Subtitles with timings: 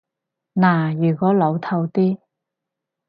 [0.55, 2.17] 嗱，如果老套啲